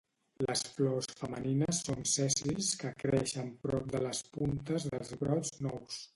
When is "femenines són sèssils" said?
1.19-2.71